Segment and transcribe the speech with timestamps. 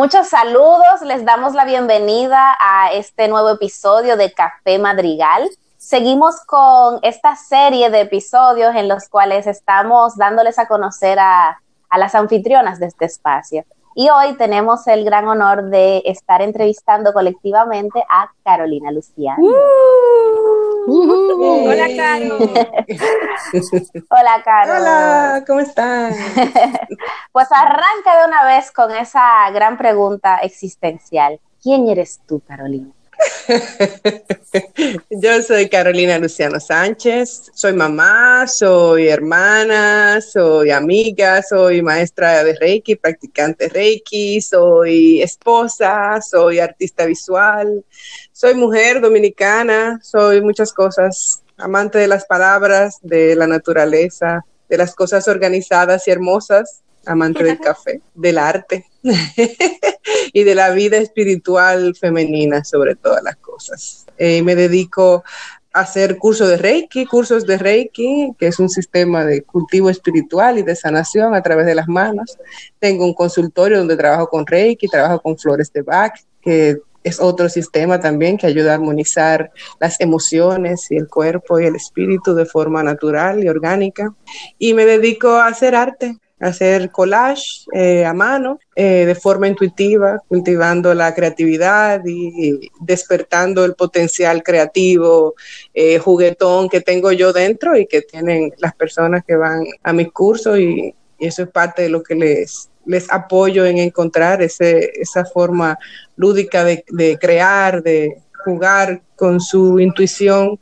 [0.00, 5.46] Muchos saludos, les damos la bienvenida a este nuevo episodio de Café Madrigal.
[5.76, 11.60] Seguimos con esta serie de episodios en los cuales estamos dándoles a conocer a,
[11.98, 13.66] las anfitrionas de este espacio.
[13.94, 19.44] Y hoy tenemos el gran honor de estar entrevistando colectivamente a Carolina Luciano.
[19.44, 20.49] Uh,
[20.86, 22.38] hola, Caro.
[24.10, 24.72] hola, Caro.
[24.76, 26.14] Hola, ¿cómo estás?
[27.32, 31.40] pues arranca de una vez con esa gran pregunta existencial.
[31.62, 32.90] ¿Quién eres tú, Carolina?
[35.10, 42.96] Yo soy Carolina Luciano Sánchez, soy mamá, soy hermana, soy amiga, soy maestra de Reiki,
[42.96, 47.84] practicante Reiki, soy esposa, soy artista visual,
[48.32, 54.94] soy mujer dominicana, soy muchas cosas, amante de las palabras, de la naturaleza, de las
[54.94, 58.86] cosas organizadas y hermosas, amante del café, del arte
[60.32, 64.06] y de la vida espiritual femenina sobre todas las cosas.
[64.18, 65.24] Eh, me dedico
[65.72, 70.58] a hacer cursos de Reiki, cursos de Reiki, que es un sistema de cultivo espiritual
[70.58, 72.38] y de sanación a través de las manos.
[72.78, 77.48] Tengo un consultorio donde trabajo con Reiki, trabajo con flores de Bach, que es otro
[77.48, 82.44] sistema también que ayuda a armonizar las emociones y el cuerpo y el espíritu de
[82.44, 84.14] forma natural y orgánica.
[84.58, 90.22] Y me dedico a hacer arte, hacer collage eh, a mano eh, de forma intuitiva,
[90.26, 95.34] cultivando la creatividad y despertando el potencial creativo,
[95.74, 100.10] eh, juguetón que tengo yo dentro y que tienen las personas que van a mis
[100.12, 105.26] cursos y, eso es parte de lo que les, les apoyo en encontrar ese, esa
[105.26, 105.78] forma
[106.16, 110.58] lúdica de, de crear, de jugar con su intuición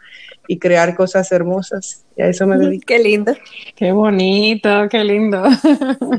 [0.48, 2.04] y crear cosas hermosas.
[2.18, 2.82] Y a eso me dedico.
[2.84, 3.32] Qué lindo.
[3.76, 5.44] Qué bonito, qué lindo.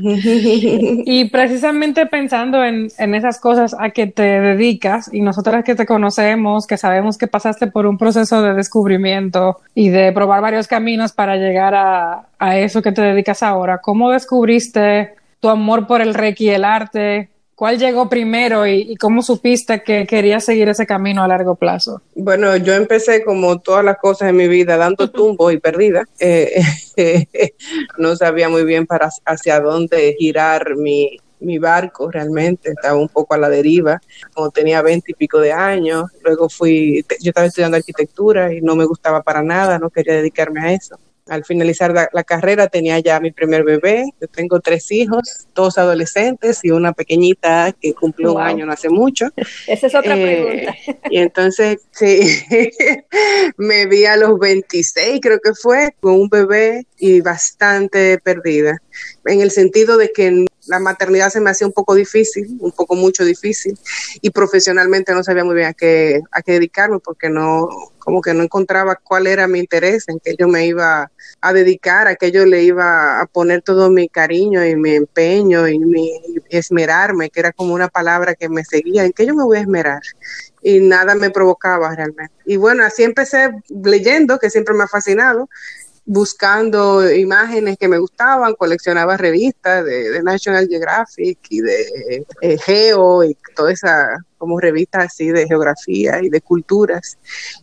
[1.04, 5.84] y precisamente pensando en, en, esas cosas a que te dedicas y nosotras que te
[5.84, 11.12] conocemos, que sabemos que pasaste por un proceso de descubrimiento y de probar varios caminos
[11.12, 16.14] para llegar a, a eso que te dedicas ahora, ¿cómo descubriste tu amor por el
[16.14, 17.28] reiki y el arte?
[17.60, 22.00] ¿Cuál llegó primero y, cómo supiste que querías seguir ese camino a largo plazo?
[22.14, 26.06] Bueno, yo empecé como todas las cosas en mi vida dando tumbo y perdida.
[26.20, 26.62] Eh,
[27.98, 33.34] no sabía muy bien para hacia dónde girar mi, mi barco realmente, estaba un poco
[33.34, 34.00] a la deriva,
[34.32, 38.74] como tenía veinte y pico de años, luego fui, yo estaba estudiando arquitectura y no
[38.74, 40.98] me gustaba para nada, no quería dedicarme a eso
[41.30, 44.04] al finalizar la, carrera tenía ya mi primer bebé.
[44.20, 48.88] Yo tengo tres hijos, dos adolescentes y una pequeñita que cumplió un año no hace
[48.88, 49.28] mucho.
[49.66, 50.76] Esa es otra eh, pregunta.
[51.08, 52.20] Y entonces, sí,
[53.56, 58.82] me vi a los 26, creo que fue, con un bebé y bastante perdida,
[59.24, 62.94] en el sentido de que la maternidad se me hacía un poco difícil, un poco
[62.94, 63.76] mucho difícil,
[64.22, 68.32] y profesionalmente no sabía muy bien a qué, a qué dedicarme porque no, como que
[68.34, 71.10] no encontraba cuál era mi interés, en qué yo me iba
[71.40, 75.66] a dedicar, a qué yo le iba a poner todo mi cariño y mi empeño
[75.66, 79.42] y mi esmerarme, que era como una palabra que me seguía, en qué yo me
[79.42, 80.02] voy a esmerar.
[80.62, 82.34] Y nada me provocaba realmente.
[82.44, 85.48] Y bueno, así empecé leyendo, que siempre me ha fascinado,
[86.04, 93.36] buscando imágenes que me gustaban, coleccionaba revistas de, National Geographic y de eh, Geo y
[93.54, 97.18] toda esa como revistas así de geografía y de culturas.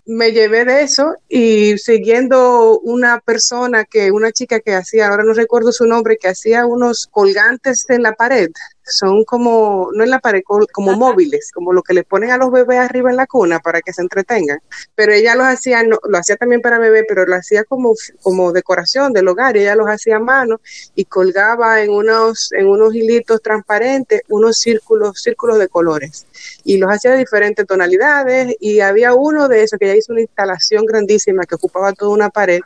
[0.05, 5.33] Me llevé de eso y siguiendo una persona que, una chica que hacía, ahora no
[5.33, 8.51] recuerdo su nombre, que hacía unos colgantes en la pared
[8.87, 12.51] son como, no en la pared, como móviles, como lo que le ponen a los
[12.51, 14.59] bebés arriba en la cuna para que se entretengan.
[14.95, 18.51] Pero ella los hacía, no, lo hacía también para bebé, pero lo hacía como, como
[18.51, 20.59] decoración del hogar, y ella los hacía a mano
[20.95, 26.25] y colgaba en unos, en unos hilitos transparentes unos círculos, círculos de colores.
[26.63, 30.21] Y los hacía de diferentes tonalidades, y había uno de esos que ella hizo una
[30.21, 32.61] instalación grandísima que ocupaba toda una pared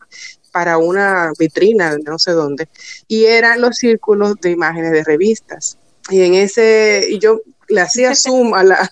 [0.52, 2.68] para una vitrina, no sé dónde,
[3.08, 5.78] y eran los círculos de imágenes de revistas
[6.12, 8.92] y en ese, y yo le hacía zoom a la,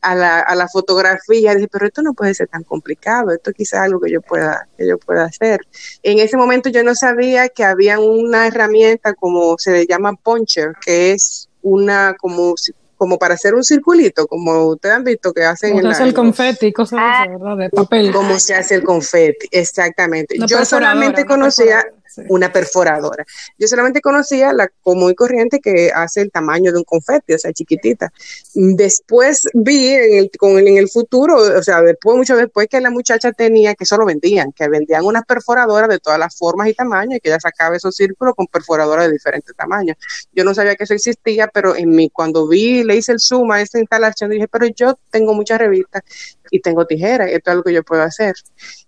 [0.00, 3.52] a la, a la fotografía, y dije, pero esto no puede ser tan complicado, esto
[3.52, 5.60] quizás algo que yo pueda, que yo pueda hacer.
[6.02, 10.72] En ese momento yo no sabía que había una herramienta como se le llama puncher,
[10.84, 12.54] que es una como
[12.96, 15.72] como para hacer un circulito, como ustedes han visto que hacen.
[15.72, 17.56] Como se hace el confeti, cosas de, ¿verdad?
[17.56, 18.12] De papel.
[18.12, 20.36] Como se hace el confeti, exactamente.
[20.46, 21.84] yo solamente conocía,
[22.28, 23.24] una perforadora.
[23.58, 27.38] Yo solamente conocía la común y corriente que hace el tamaño de un confeti, o
[27.38, 28.12] sea, chiquitita.
[28.54, 32.90] Después vi en el, con en el futuro, o sea, después, mucho después que la
[32.90, 37.16] muchacha tenía, que solo vendían, que vendían unas perforadoras de todas las formas y tamaños
[37.16, 39.96] y que ella sacaba esos círculos con perforadoras de diferentes tamaños.
[40.32, 43.52] Yo no sabía que eso existía, pero en mí, cuando vi, le hice el zoom
[43.52, 46.02] a esa instalación, dije, pero yo tengo muchas revistas
[46.50, 48.34] y tengo tijeras, esto es algo que yo puedo hacer.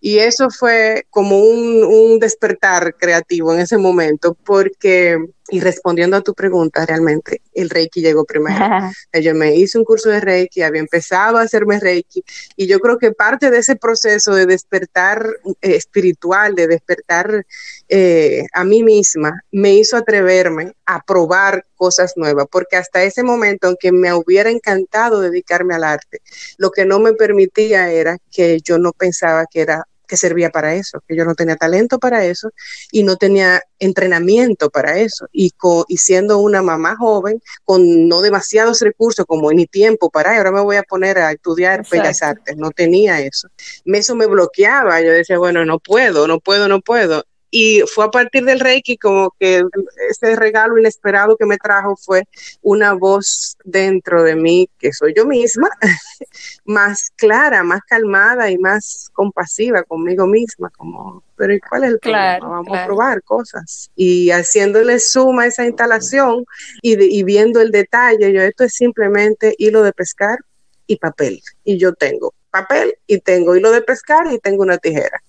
[0.01, 5.19] Y eso fue como un, un despertar creativo en ese momento, porque
[5.49, 8.59] y respondiendo a tu pregunta, realmente el Reiki llegó primero.
[9.13, 12.25] Yo me hice un curso de Reiki, había empezado a hacerme Reiki
[12.57, 15.27] y yo creo que parte de ese proceso de despertar
[15.63, 17.47] eh, espiritual, de despertar
[17.89, 23.69] eh, a mí misma, me hizo atreverme a probar cosas nuevas, porque hasta ese momento,
[23.69, 26.21] aunque me hubiera encantado dedicarme al arte,
[26.59, 30.75] lo que no me permitía era que yo no pensaba que era que servía para
[30.75, 32.51] eso, que yo no tenía talento para eso
[32.91, 35.27] y no tenía entrenamiento para eso.
[35.33, 35.53] Y,
[35.89, 40.61] y siendo una mamá joven, con no demasiados recursos como ni tiempo para, ahora me
[40.61, 43.49] voy a poner a estudiar Bellas Artes, no tenía eso.
[43.85, 47.25] Eso me bloqueaba, yo decía, bueno, no puedo, no puedo, no puedo.
[47.59, 49.65] Y fue a partir del Reiki como que
[50.11, 52.25] ese regalo inesperado que me trajo fue
[52.61, 55.71] una voz dentro de mí, que soy yo misma,
[56.67, 61.99] más clara, más calmada y más compasiva conmigo misma, como, pero ¿y cuál es el
[61.99, 62.47] problema?
[62.47, 63.91] Vamos a probar cosas.
[63.97, 66.45] Y haciéndole suma a esa instalación
[66.83, 70.41] y, y viendo el detalle, yo esto es simplemente hilo de pescar
[70.87, 71.41] y papel.
[71.65, 75.23] Y yo tengo papel y tengo hilo de pescar y tengo una tijera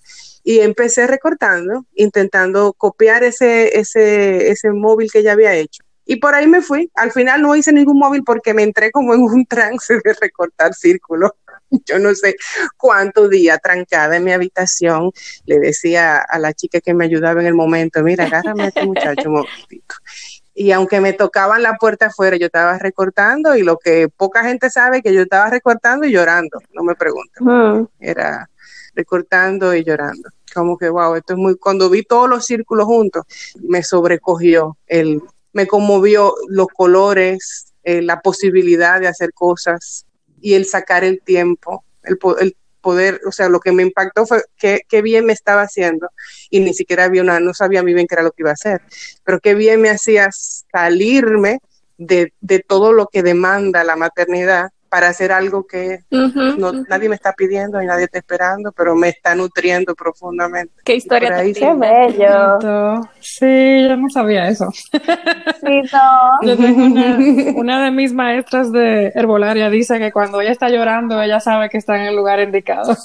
[0.48, 5.84] y empecé recortando, intentando copiar ese, ese, ese móvil que ya había hecho.
[6.06, 6.90] Y por ahí me fui.
[6.96, 10.74] Al final no hice ningún móvil porque me entré como en un trance de recortar
[10.74, 11.32] círculos.
[11.86, 12.38] Yo no sé
[12.78, 15.12] cuántos días trancada en mi habitación.
[15.46, 18.86] Le decía a la chica que me ayudaba en el momento, mira, agárrame a este
[18.86, 19.96] muchacho un momentito.
[20.54, 24.70] Y aunque me tocaban la puerta afuera, yo estaba recortando y lo que poca gente
[24.70, 27.90] sabe que yo estaba recortando y llorando, no me pregunten.
[28.00, 28.50] Era
[28.96, 33.24] recortando y llorando como que, wow, esto es muy, cuando vi todos los círculos juntos,
[33.62, 35.22] me sobrecogió, el,
[35.54, 40.08] me conmovió los colores, eh, la posibilidad de hacer cosas
[40.42, 42.18] y el sacar el tiempo, el,
[42.82, 46.10] poder, o sea, lo que me impactó fue qué, qué bien me estaba haciendo
[46.50, 48.54] y ni siquiera había una, no sabía muy bien qué era lo que iba a
[48.54, 48.82] hacer,
[49.24, 51.60] pero qué bien me hacía salirme
[51.98, 57.16] de, de todo lo que demanda la maternidad para hacer algo que no, nadie me
[57.16, 60.74] está pidiendo y nadie está esperando, pero me está nutriendo profundamente.
[60.84, 63.02] Qué historia tan Qué bello.
[63.20, 64.70] Sí, yo no sabía eso.
[65.60, 66.48] Sí, no.
[66.48, 67.18] Yo tengo una,
[67.56, 71.78] una, de mis maestras de herbolaria dice que cuando ella está llorando, ella sabe que
[71.78, 72.96] está en el lugar indicado.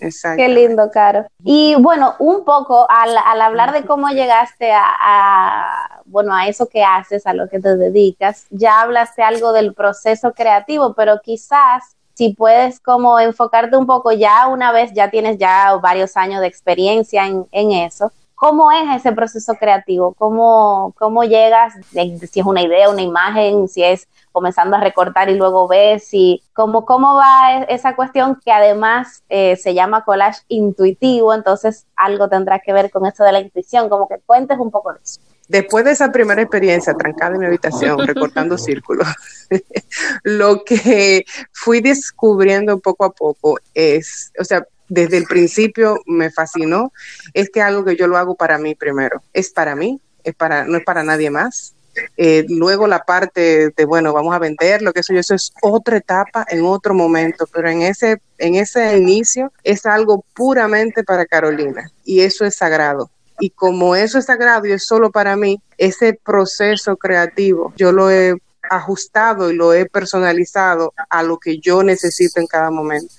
[0.00, 0.36] Exacto.
[0.36, 1.26] Qué lindo, Caro.
[1.44, 6.68] Y bueno, un poco al, al hablar de cómo llegaste a, a, bueno, a eso
[6.68, 11.96] que haces, a lo que te dedicas, ya hablaste algo del proceso creativo pero quizás
[12.14, 16.46] si puedes como enfocarte un poco ya una vez, ya tienes ya varios años de
[16.46, 20.14] experiencia en, en eso, ¿cómo es ese proceso creativo?
[20.18, 21.74] ¿Cómo, cómo llegas?
[21.90, 26.42] Si es una idea, una imagen, si es comenzando a recortar y luego ves, si,
[26.52, 32.28] cómo, cómo va e, esa cuestión que además eh, se llama collage intuitivo, entonces algo
[32.28, 35.20] tendrá que ver con eso de la intuición, como que cuentes un poco de eso.
[35.48, 39.06] Después de esa primera experiencia trancada en mi habitación, recortando círculos,
[40.22, 46.92] lo que fui descubriendo poco a poco es, o sea, desde el principio me fascinó,
[47.34, 50.64] es que algo que yo lo hago para mí primero, es para mí, es para,
[50.64, 51.74] no es para nadie más.
[52.16, 55.98] Eh, luego la parte de, bueno, vamos a vender, lo que eso, eso es otra
[55.98, 61.90] etapa en otro momento, pero en ese, en ese inicio es algo puramente para Carolina
[62.04, 63.10] y eso es sagrado
[63.42, 68.08] y como eso es sagrado y es solo para mí, ese proceso creativo yo lo
[68.08, 68.36] he
[68.70, 73.12] ajustado y lo he personalizado a lo que yo necesito en cada momento.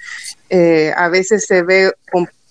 [0.49, 1.91] Eh, a veces se ve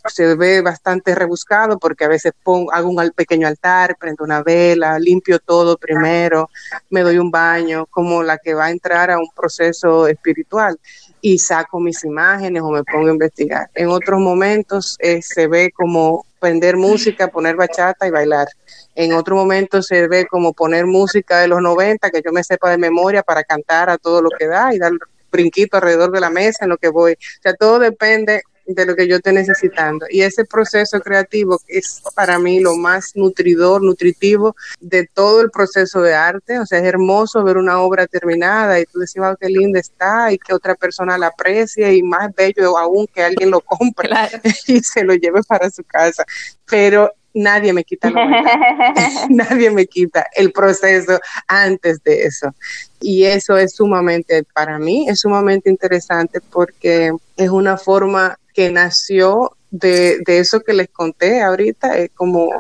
[0.07, 4.99] se ve bastante rebuscado porque a veces pongo, hago un pequeño altar, prendo una vela,
[4.99, 6.51] limpio todo primero,
[6.91, 10.79] me doy un baño, como la que va a entrar a un proceso espiritual
[11.21, 13.71] y saco mis imágenes o me pongo a investigar.
[13.75, 18.49] En otros momentos eh, se ve como prender música, poner bachata y bailar.
[18.97, 22.71] En otro momento se ve como poner música de los 90 que yo me sepa
[22.71, 24.93] de memoria para cantar a todo lo que da y dar
[25.31, 27.13] brinquito alrededor de la mesa en lo que voy.
[27.13, 30.07] O sea, todo depende de lo que yo esté necesitando.
[30.11, 36.00] Y ese proceso creativo es para mí lo más nutridor, nutritivo de todo el proceso
[36.00, 36.59] de arte.
[36.59, 40.33] O sea, es hermoso ver una obra terminada y tú decís, wow, qué linda está
[40.33, 44.11] y que otra persona la aprecie y más bello aún que alguien lo compre
[44.66, 46.25] y se lo lleve para su casa.
[46.69, 48.11] Pero nadie me quita
[49.31, 52.54] nadie me quita el proceso antes de eso.
[53.00, 59.57] Y eso es sumamente, para mí, es sumamente interesante porque es una forma que nació
[59.71, 62.51] de, de, eso que les conté ahorita, es como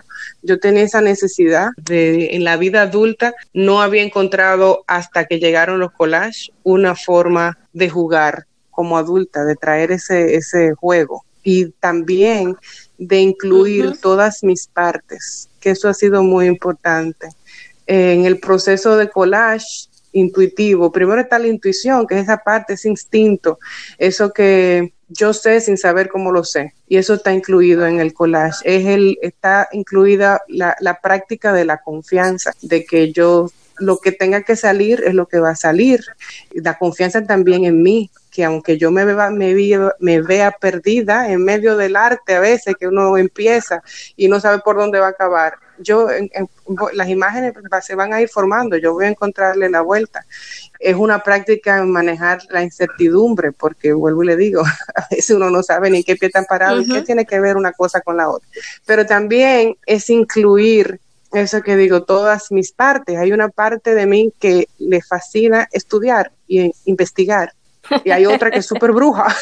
[0.42, 5.78] yo tenía esa necesidad de en la vida adulta, no había encontrado hasta que llegaron
[5.78, 12.56] los collages una forma de jugar como adulta, de traer ese, ese juego y también
[12.98, 17.28] de incluir todas mis partes, que eso ha sido muy importante.
[17.86, 22.88] En el proceso de collage intuitivo, primero está la intuición, que es esa parte, ese
[22.88, 23.58] instinto,
[23.98, 26.74] eso que yo sé sin saber cómo lo sé.
[26.88, 28.60] Y eso está incluido en el collage.
[28.64, 34.42] Es el, está incluida la, práctica de la confianza, de que yo lo que tenga
[34.42, 36.04] que salir es lo que va a salir.
[36.52, 41.76] La confianza también en mí, que aunque yo me me, me vea perdida en medio
[41.76, 43.82] del arte a veces, que uno empieza
[44.16, 46.08] y no sabe por dónde va a acabar, yo
[46.92, 50.24] las imágenes se van a ir formando, yo voy a encontrarle la vuelta.
[50.78, 54.62] Es una práctica en manejar la incertidumbre, porque vuelvo y le digo,
[54.94, 57.56] a veces uno no sabe ni qué pie están parado y qué tiene que ver
[57.56, 58.48] una cosa con la otra.
[58.86, 61.00] Pero también es incluir
[61.32, 63.18] eso que digo, todas mis partes.
[63.18, 67.52] Hay una parte de mí que le fascina estudiar y investigar
[68.04, 69.34] y hay otra que es súper bruja,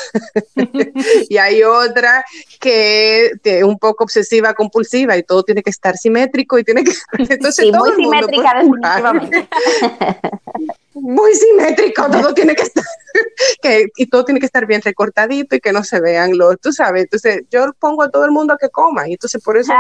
[1.29, 2.25] y hay otra
[2.61, 6.93] que es un poco obsesiva, compulsiva, y todo tiene que estar simétrico y tiene que...
[7.19, 9.49] Entonces, sí, muy simétrica definitivamente.
[10.95, 12.85] muy simétrico, todo tiene que estar,
[13.63, 16.73] que, y todo tiene que estar bien recortadito y que no se vean los, tú
[16.73, 19.73] sabes, entonces yo pongo a todo el mundo a que coma y entonces por eso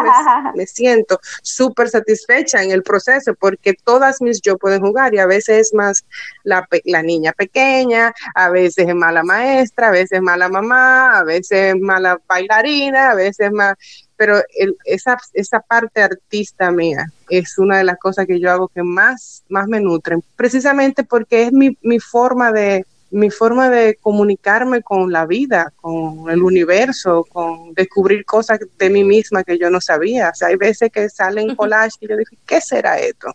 [0.55, 5.26] me, siento súper satisfecha en el proceso porque todas mis yo pueden jugar y a
[5.26, 6.05] veces es más
[6.45, 11.25] la, la niña pequeña, a veces es mala maestra, a veces es mala mamá, a
[11.25, 13.76] veces es mala bailarina, a veces es más
[14.21, 14.43] pero
[14.85, 19.45] esa, esa parte artista mía es una de las cosas que yo hago que más,
[19.49, 25.11] más me nutren, precisamente porque es mi, mi forma de mi forma de comunicarme con
[25.11, 30.29] la vida, con el universo, con descubrir cosas de mí misma que yo no sabía.
[30.29, 33.35] O sea, hay veces que salen collage y yo digo, ¿qué será esto?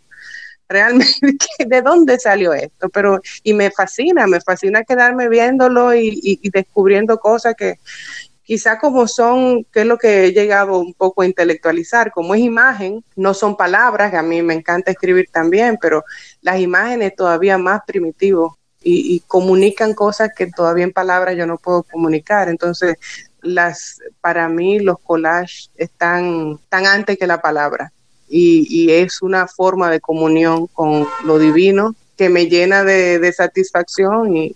[0.69, 1.17] Realmente,
[1.67, 2.89] ¿de dónde salió esto?
[2.89, 7.79] Pero, y me fascina, me fascina quedarme viéndolo y, y descubriendo cosas que,
[8.45, 12.41] quizá como son, que es lo que he llegado un poco a intelectualizar, como es
[12.41, 16.03] imagen, no son palabras, que a mí me encanta escribir también, pero
[16.41, 18.53] las imágenes todavía más primitivos
[18.87, 22.49] y, comunican cosas que todavía en palabras yo no puedo comunicar.
[22.49, 22.97] Entonces,
[23.41, 27.91] las, para mí los collages están tan antes que la palabra.
[28.29, 34.53] Y, es una forma de comunión con lo divino que me llena de, satisfacción y,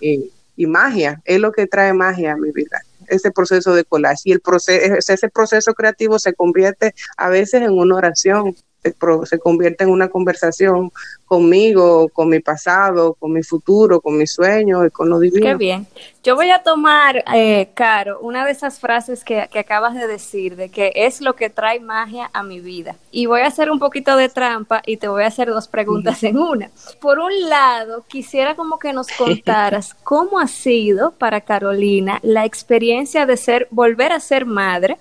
[0.55, 4.31] y magia, es lo que trae magia a mi vida ese proceso de collage y
[4.31, 8.55] el proceso, ese proceso creativo se convierte a veces en una oración,
[9.25, 10.91] se convierte en una conversación
[11.25, 15.45] conmigo, con mi pasado, con mi futuro, con mis sueños y con lo divino.
[15.45, 15.85] Qué bien.
[16.23, 20.55] Yo voy a tomar, eh, Caro, una de esas frases que, que, acabas de decir,
[20.55, 22.95] de que es lo que trae magia a mi vida.
[23.11, 26.23] Y voy a hacer un poquito de trampa y te voy a hacer dos preguntas
[26.23, 26.69] en una.
[26.99, 33.25] Por un lado, quisiera como que nos contaras cómo ha sido para Carolina la experiencia
[33.25, 34.97] de ser, volver a ser madre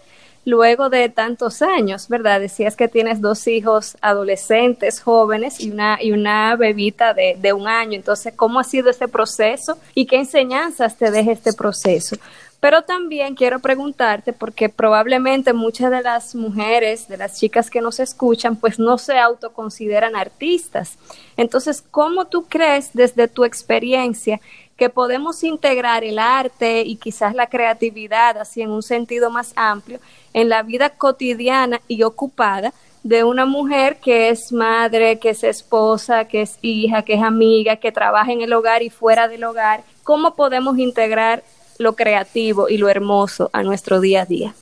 [0.48, 2.40] luego de tantos años, ¿verdad?
[2.40, 7.68] Decías que tienes dos hijos adolescentes, jóvenes y una, y una bebita de, de un
[7.68, 7.96] año.
[7.96, 12.16] Entonces, ¿cómo ha sido este proceso y qué enseñanzas te deja este proceso?
[12.60, 18.00] Pero también quiero preguntarte, porque probablemente muchas de las mujeres, de las chicas que nos
[18.00, 20.96] escuchan, pues no se autoconsideran artistas.
[21.36, 24.40] Entonces, ¿cómo tú crees desde tu experiencia
[24.78, 29.98] que podemos integrar el arte y quizás la creatividad, así en un sentido más amplio,
[30.32, 36.26] en la vida cotidiana y ocupada de una mujer que es madre, que es esposa,
[36.26, 39.82] que es hija, que es amiga, que trabaja en el hogar y fuera del hogar.
[40.02, 41.42] ¿Cómo podemos integrar
[41.78, 44.54] lo creativo y lo hermoso a nuestro día a día?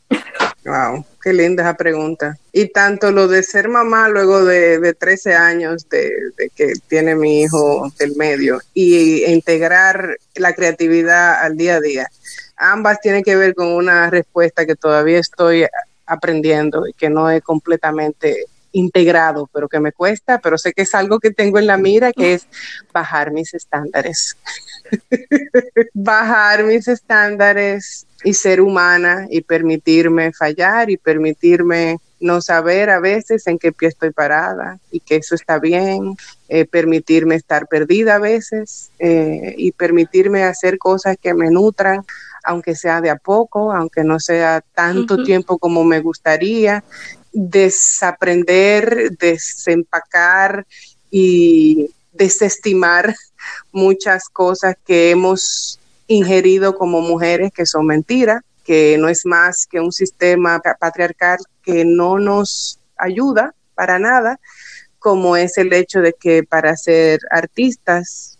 [0.67, 2.37] Wow, qué linda esa pregunta.
[2.53, 6.11] Y tanto lo de ser mamá luego de, de 13 años de,
[6.57, 12.11] que tiene mi hijo del medio y integrar la creatividad al día a día.
[12.57, 15.67] Ambas tienen que ver con una respuesta que todavía estoy
[16.07, 20.95] aprendiendo y que no es completamente integrado, pero que me cuesta, pero sé que es
[20.95, 22.47] algo que tengo en la mira, que es
[22.93, 24.37] bajar mis estándares.
[25.95, 33.47] bajar mis estándares y ser humana y permitirme fallar y permitirme no saber a veces
[33.47, 36.17] en qué pie estoy parada y que eso está bien,
[36.49, 42.05] eh, permitirme estar perdida a veces eh, y permitirme hacer cosas que me nutran,
[42.47, 46.85] aunque sea de a poco, aunque no sea tanto tiempo como me gustaría
[47.33, 50.65] desaprender, desempacar
[51.11, 53.15] y desestimar
[53.73, 59.81] muchas cosas que hemos ingerido como mujeres que son mentiras, que no es más que
[59.81, 64.39] un sistema patriarcal que no nos ayuda para nada,
[65.01, 68.36] como es el hecho de que para ser artistas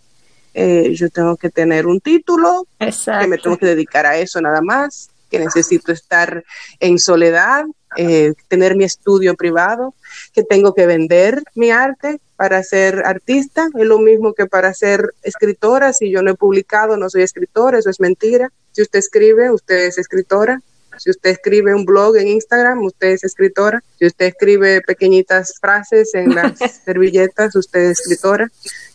[0.59, 4.63] eh, yo tengo que tener un título, que me tengo que dedicar a eso nada
[4.63, 6.45] más, que necesito estar
[6.81, 7.67] en soledad,
[7.99, 9.93] eh, tener mi estudio privado,
[10.33, 15.13] que tengo que vender mi arte para ser artista, es lo mismo que para ser
[15.23, 18.51] escritora, si yo no he publicado, no soy escritora, eso es mentira.
[18.73, 20.63] Si usted escribe, usted es escritora.
[20.97, 23.83] Si usted escribe un blog en Instagram, usted es escritora.
[23.99, 28.51] Si usted escribe pequeñitas frases en las servilletas, usted es escritora.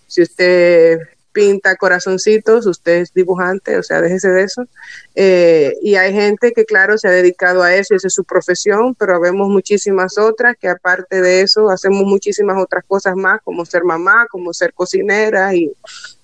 [0.07, 0.99] Si usted
[1.31, 4.65] pinta corazoncitos, usted es dibujante, o sea, déjese de eso.
[5.15, 8.23] Eh, y hay gente que, claro, se ha dedicado a eso y esa es su
[8.23, 13.65] profesión, pero vemos muchísimas otras que aparte de eso hacemos muchísimas otras cosas más, como
[13.65, 15.71] ser mamá, como ser cocinera y,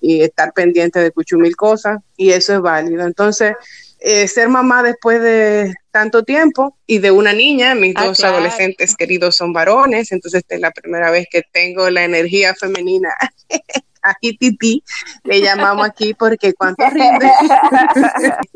[0.00, 3.04] y estar pendiente de mil cosas, y eso es válido.
[3.04, 3.54] Entonces,
[4.00, 8.94] eh, ser mamá después de tanto tiempo y de una niña, mis ah, dos adolescentes
[8.94, 13.10] queridos son varones, entonces esta es la primera vez que tengo la energía femenina
[14.20, 14.82] Titi,
[15.24, 17.30] le llamamos aquí porque cuánto rinde.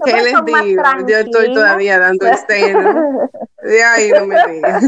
[0.05, 0.83] ¿Qué les digo?
[1.09, 2.27] Yo estoy todavía dando.
[3.63, 4.85] De ahí no me digas.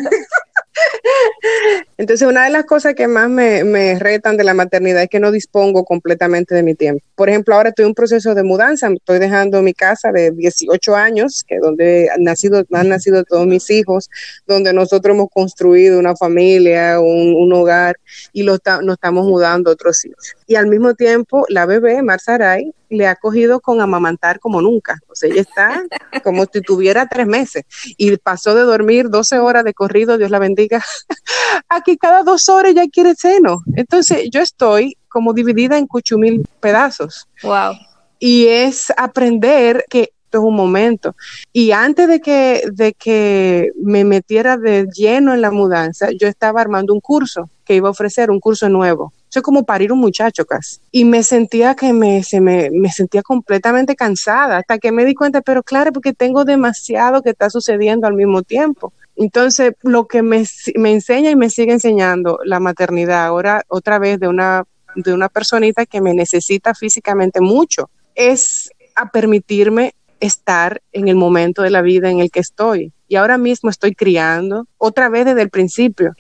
[1.98, 5.30] Entonces, una de las cosas que más me, retan de la maternidad es que no
[5.30, 7.04] dispongo completamente de mi tiempo.
[7.14, 10.96] Por ejemplo, ahora estoy en un proceso de mudanza, estoy dejando mi casa de 18
[10.96, 14.10] años, que donde han nacido, han nacido todos mis hijos,
[14.46, 17.96] donde nosotros hemos construido una familia, un, hogar,
[18.32, 20.34] y lo nos estamos mudando a otros sitios.
[20.46, 24.98] Y al mismo tiempo, la bebé, Marzaray, le ha cogido con amamantar como nunca.
[25.08, 25.82] O sea, ella está
[26.22, 27.64] como si tuviera tres meses
[27.96, 30.82] y pasó de dormir 12 horas de corrido, Dios la bendiga,
[31.68, 33.58] a que cada dos horas ya quiere seno.
[33.76, 37.26] Entonces, yo estoy como dividida en cuchumil pedazos.
[37.42, 37.74] Wow.
[38.18, 41.14] Y es aprender que esto es un momento.
[41.52, 46.60] Y antes de que, de que me metiera de lleno en la mudanza, yo estaba
[46.60, 50.44] armando un curso que iba a ofrecer, un curso nuevo es como parir un muchacho
[50.44, 50.78] casi.
[50.90, 55.14] Y me sentía que me, se me, me sentía completamente cansada, hasta que me di
[55.14, 58.92] cuenta, pero claro, porque tengo demasiado que está sucediendo al mismo tiempo.
[59.16, 60.44] Entonces, lo que me,
[60.76, 64.64] me enseña y me sigue enseñando la maternidad ahora, otra vez de una,
[64.96, 71.62] de una personita que me necesita físicamente mucho, es a permitirme estar en el momento
[71.62, 72.92] de la vida en el que estoy.
[73.09, 76.14] Y ahora mismo estoy criando, otra vez desde el principio,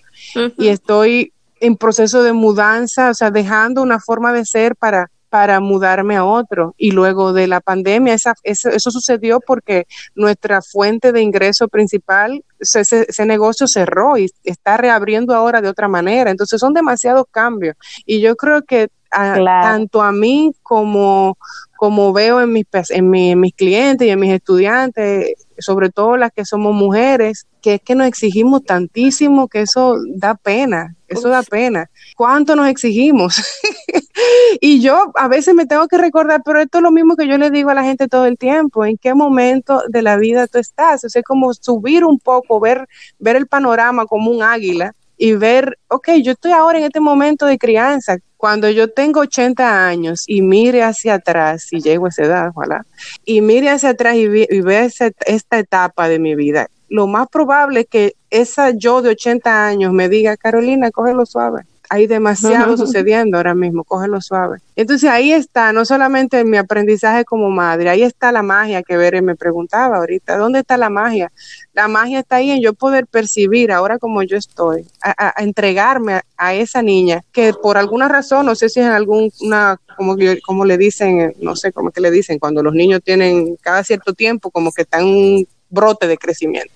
[0.58, 1.32] y estoy
[1.64, 6.24] en proceso de mudanza, o sea, dejando una forma de ser para, para mudarme a
[6.24, 6.74] otro.
[6.76, 13.26] Y luego de la pandemia, esa, eso, sucedió porque nuestra fuente de ingreso principal, ese,
[13.26, 16.30] negocio cerró y está reabriendo ahora de otra manera.
[16.30, 17.76] Entonces son demasiados cambios.
[18.04, 21.38] Y yo creo que tanto a mí como,
[21.78, 26.32] como veo en mis, en, en mis clientes y en mis estudiantes, sobre todo las
[26.32, 31.42] que somos mujeres, que es que nos exigimos tantísimo que eso da pena, eso da
[31.42, 31.90] pena.
[32.16, 33.42] ¿Cuánto nos exigimos?
[34.60, 37.38] y yo a veces me tengo que recordar, pero esto es lo mismo que yo
[37.38, 40.58] le digo a la gente todo el tiempo, ¿en qué momento de la vida tú
[40.58, 41.04] estás?
[41.04, 42.88] O sea, como subir un poco, ver,
[43.18, 47.46] ver el panorama como un águila y ver, ok, yo estoy ahora en este momento
[47.46, 52.24] de crianza, cuando yo tengo 80 años y mire hacia atrás, y llego a esa
[52.24, 52.84] edad, ojalá,
[53.24, 54.90] y mire hacia atrás y, ve,
[55.26, 59.92] esta etapa de mi vida, lo más probable es que esa yo de 80 años
[59.92, 64.58] me diga, Carolina, cógelo suave hay demasiado sucediendo ahora mismo, cógelo suave.
[64.74, 69.22] Entonces ahí está, no solamente mi aprendizaje como madre, ahí está la magia que Bere
[69.22, 71.30] me preguntaba ahorita, ¿dónde está la magia?
[71.72, 76.54] La magia está ahí en yo poder percibir ahora como yo estoy, a, entregarme a,
[76.54, 80.76] esa niña que por alguna razón, no sé si es en alguna, como, como le
[80.76, 84.72] dicen, no sé cómo que le dicen, cuando los niños tienen cada cierto tiempo como
[84.72, 86.74] que están brote de crecimiento.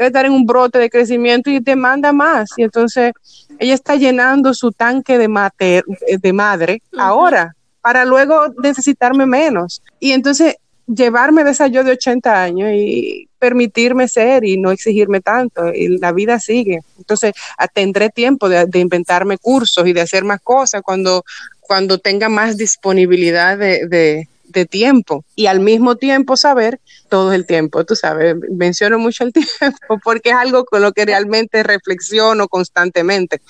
[0.00, 2.48] Debe estar en un brote de crecimiento y demanda más.
[2.56, 3.12] Y entonces
[3.58, 9.82] ella está llenando su tanque de, mater, de madre ahora para luego necesitarme menos.
[9.98, 15.20] Y entonces llevarme de esa yo de 80 años y permitirme ser y no exigirme
[15.20, 15.70] tanto.
[15.74, 16.80] Y la vida sigue.
[16.96, 17.34] Entonces
[17.74, 21.24] tendré tiempo de, inventarme cursos y de hacer más cosas cuando,
[21.60, 27.84] cuando tenga más disponibilidad de, de tiempo y al mismo tiempo saber todo el tiempo,
[27.84, 33.40] tú sabes, menciono mucho el tiempo porque es algo con lo que realmente reflexiono constantemente.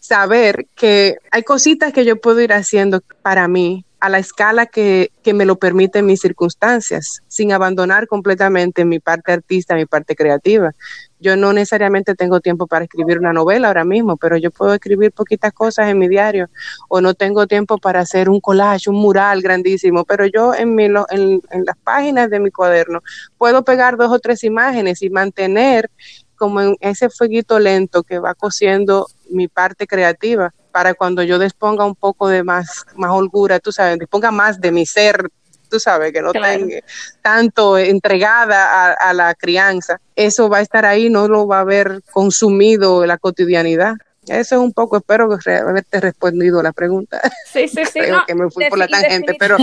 [0.00, 5.10] Saber que hay cositas que yo puedo ir haciendo para mí a la escala que,
[5.22, 10.72] que me lo permiten mis circunstancias, sin abandonar completamente mi parte artista, mi parte creativa.
[11.20, 15.10] Yo no necesariamente tengo tiempo para escribir una novela ahora mismo, pero yo puedo escribir
[15.10, 16.48] poquitas cosas en mi diario
[16.88, 20.84] o no tengo tiempo para hacer un collage, un mural grandísimo, pero yo en, mi,
[20.84, 23.00] en, en las páginas de mi cuaderno
[23.36, 25.90] puedo pegar dos o tres imágenes y mantener
[26.38, 31.84] como en ese fueguito lento que va cociendo mi parte creativa para cuando yo disponga
[31.84, 35.28] un poco de más, más holgura, tú sabes, disponga más de mi ser,
[35.68, 36.78] tú sabes, que no tenga
[37.22, 42.02] tanto entregada a, la crianza, eso va a estar ahí, no lo va a haber
[42.12, 43.94] consumido la cotidianidad.
[44.26, 47.20] Eso es un poco, espero que haberte respondido la pregunta.
[47.50, 47.98] Sí, sí, sí.
[48.00, 49.56] Creo que me fui por la tangente, pero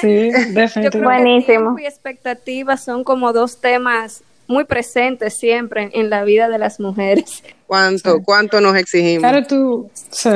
[0.00, 0.98] sí, definitivamente.
[0.98, 1.78] Buenísimo.
[1.78, 7.42] Y expectativas son como dos temas muy presentes siempre en, la vida de las mujeres.
[7.66, 9.20] ¿Cuánto, cuánto nos exigimos?
[9.20, 10.30] Claro, tú, sí.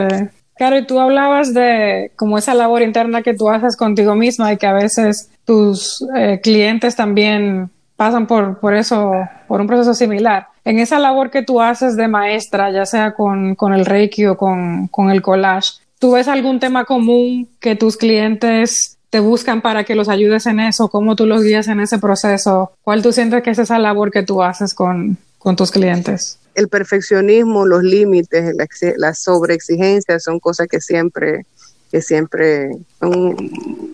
[0.54, 4.66] Claro, tú hablabas de como esa labor interna que tú haces contigo misma y que
[4.66, 9.12] a veces tus eh, clientes también pasan por, por eso,
[9.48, 10.48] por un proceso similar.
[10.64, 14.36] En esa labor que tú haces de maestra, ya sea con, con el Reiki o
[14.36, 19.84] con, con el collage, ¿tú ves algún tema común que tus clientes te buscan para
[19.84, 20.88] que los ayudes en eso?
[20.88, 22.72] ¿Cómo tú los guías en ese proceso?
[22.80, 25.18] ¿Cuál tú sientes que es esa labor que tú haces con,
[25.54, 26.38] tus clientes?
[26.54, 31.44] El perfeccionismo, los límites, la, la sobreexigencia son cosas que siempre,
[31.90, 32.70] que siempre
[33.00, 33.36] son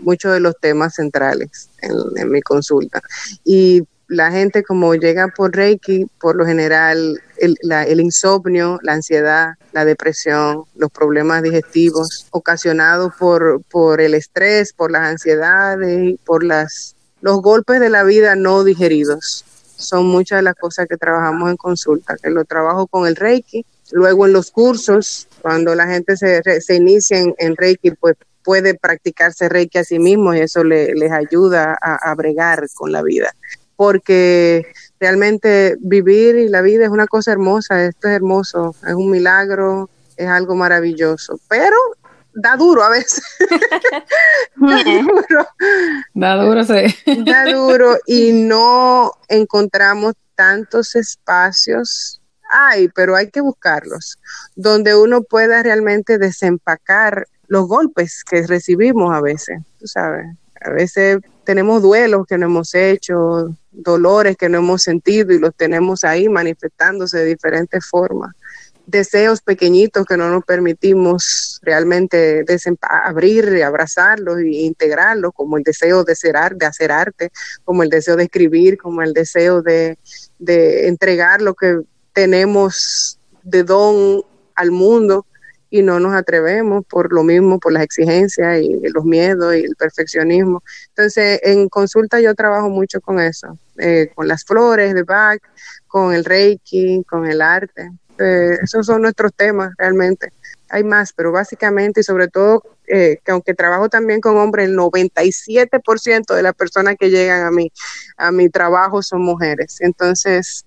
[0.05, 3.03] muchos de los temas centrales en, en mi consulta.
[3.45, 9.85] Y la gente como llega por Reiki, por lo general el, insomnio, la ansiedad, la
[9.85, 17.81] depresión, los problemas digestivos ocasionados por, el estrés, por las ansiedades, por las, los golpes
[17.81, 19.45] de la vida no digeridos.
[19.77, 23.65] Son muchas de las cosas que trabajamos en consulta, que lo trabajo con el Reiki,
[23.93, 29.51] luego en los cursos, cuando la gente se, se inicia en, Reiki, pues puede practicarse
[29.51, 33.35] Reiki a sí mismo y eso les ayuda a, a bregar con la vida
[33.79, 39.09] porque realmente vivir y la vida es una cosa hermosa, esto es hermoso, es un
[39.09, 41.77] milagro, es algo maravilloso, pero
[42.35, 43.23] da duro a veces.
[44.57, 45.47] da duro.
[46.13, 47.23] Da duro, sí.
[47.25, 52.21] da duro y no encontramos tantos espacios.
[52.51, 54.19] Hay, pero hay que buscarlos,
[54.57, 60.27] donde uno pueda realmente desempacar los golpes que recibimos a veces, tú sabes.
[60.63, 65.55] A veces tenemos duelos que no hemos hecho, dolores que no hemos sentido y los
[65.55, 68.35] tenemos ahí manifestándose de diferentes formas.
[68.87, 72.45] Deseos pequeñitos que no nos permitimos realmente
[72.81, 76.15] abrir y abrazarlos e integrarlos, como el deseo de,
[76.57, 77.31] de hacer arte,
[77.65, 79.99] como el deseo de escribir, como el deseo de,
[80.39, 81.81] de entregar lo que
[82.15, 84.23] tenemos de don
[84.55, 85.27] al mundo
[85.71, 89.77] y no nos atrevemos por lo mismo, por las exigencias y los miedos y el
[89.77, 90.63] perfeccionismo.
[90.89, 95.41] Entonces, en consulta yo trabajo mucho con eso, eh, con las flores de Bach,
[95.87, 97.91] con el Reiki, con el arte.
[98.19, 100.33] Eh, esos son nuestros temas realmente.
[100.71, 104.77] Hay más, pero básicamente y sobre todo eh, que aunque trabajo también con hombres, el
[104.77, 107.71] 97% de las personas que llegan a mí,
[108.17, 109.77] a mi trabajo son mujeres.
[109.81, 110.67] Entonces,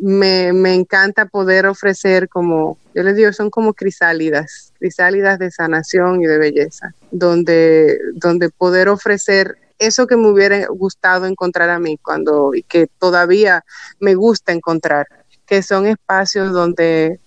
[0.00, 6.22] me, me, encanta poder ofrecer como, yo les digo, son como crisálidas, crisálidas de sanación
[6.22, 11.98] y de belleza, donde, donde poder ofrecer eso que me hubiera gustado encontrar a mí
[11.98, 13.64] cuando, y que todavía
[13.98, 15.06] me gusta encontrar,
[15.46, 17.20] que son espacios donde,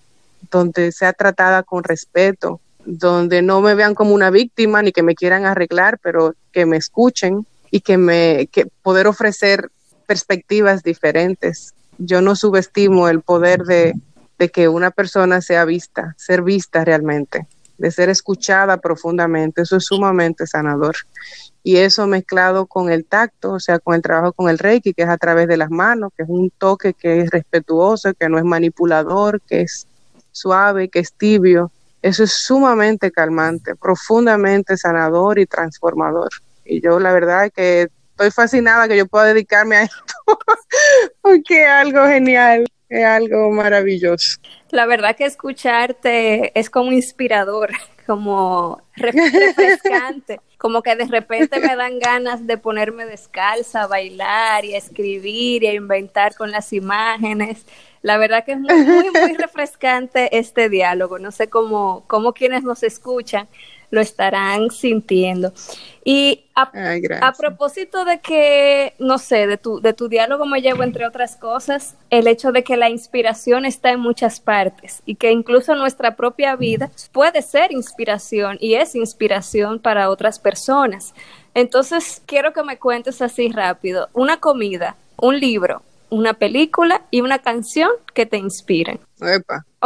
[0.50, 5.14] donde sea tratada con respeto, donde no me vean como una víctima ni que me
[5.14, 9.70] quieran arreglar, pero que me escuchen y que me, que poder ofrecer
[10.06, 13.94] perspectivas diferentes yo no subestimo el poder de,
[14.52, 17.46] que una persona sea vista, ser vista realmente,
[17.78, 19.62] de ser escuchada profundamente.
[19.62, 20.96] Eso es sumamente sanador.
[21.62, 25.04] Y eso mezclado con el tacto, o sea, con el trabajo con el Reiki, que
[25.04, 28.36] es a través de las manos, que es un toque que es respetuoso, que no
[28.36, 29.86] es manipulador, que es
[30.30, 31.72] suave, que es tibio.
[32.02, 36.28] Eso es sumamente calmante, profundamente sanador y transformador.
[36.66, 40.14] Y yo la verdad que estoy fascinada que yo pueda dedicarme a esto,
[41.20, 44.38] porque es algo genial, es algo maravilloso.
[44.70, 47.70] La verdad que escucharte es como inspirador,
[48.06, 54.74] como refrescante, como que de repente me dan ganas de ponerme descalza, a bailar y
[54.74, 57.66] a escribir y a inventar con las imágenes.
[58.02, 61.18] La verdad que es muy, muy, muy refrescante este diálogo.
[61.18, 63.48] No sé cómo, cómo quienes nos escuchan
[63.94, 65.52] lo estarán sintiendo.
[66.04, 71.06] Y a, propósito de que, no sé, de tu, de tu diálogo me llevo, entre
[71.06, 75.74] otras cosas, el hecho de que la inspiración está en muchas partes y que incluso
[75.74, 81.14] nuestra propia vida puede ser inspiración y es inspiración para otras personas.
[81.54, 87.38] Entonces, quiero que me cuentes así rápido, una comida, un libro, una película y una
[87.38, 89.00] canción que te inspiren.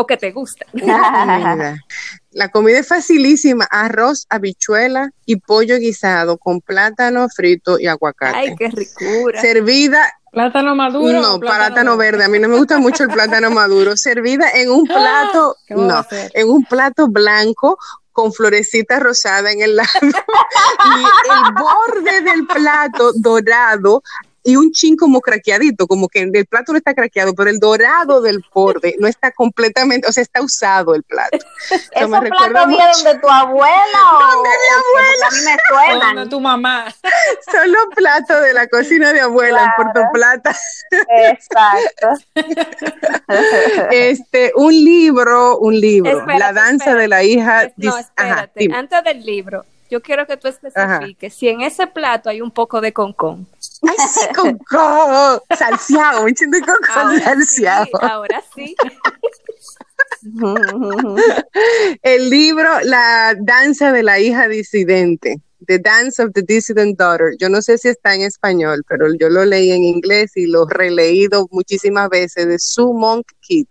[0.00, 0.68] O que te gusten.
[2.30, 8.38] La comida es facilísima, arroz, habichuela y pollo guisado con plátano frito y aguacate.
[8.38, 9.40] Ay, qué ricura.
[9.40, 11.20] Servida ¿Plátano maduro?
[11.20, 12.24] No, plátano, verde.
[12.24, 13.96] A mí no me gusta mucho el plátano maduro.
[13.96, 17.78] Servida en un plato, no, en un plato blanco
[18.12, 24.02] con florecita rosada en el lado y el borde del plato dorado
[24.48, 28.22] y un chin como craqueadito, como que el plato no está craqueado, pero el dorado
[28.22, 31.36] del borde no está completamente, o sea, está usado el plato.
[31.70, 35.26] ¿Esos platos vienen de tu abuela o de mi abuela?
[35.26, 36.16] A mí me suenan.
[36.16, 36.86] de tu mamá.
[37.52, 40.56] Son los platos de la cocina de abuela en Puerto Plata.
[41.10, 42.08] Exacto.
[43.90, 47.70] este, un libro, un libro, La danza de la hija.
[47.76, 52.40] No, espérate, antes del libro, yo quiero que tú especifiques si en ese plato hay
[52.40, 53.46] un poco de concón.
[53.82, 55.40] ¡Ay, sí, concón!
[55.56, 58.02] Salseado, me entiendo concón salseado.
[58.02, 58.74] ahora sí.
[62.02, 65.40] El libro La danza de la hija disidente.
[65.66, 67.34] The Dance of the Dissident Daughter.
[67.38, 70.66] Yo no sé si está en español, pero yo lo leí en inglés y lo
[70.68, 73.66] he releído muchísimas veces de Sue Monk Kid.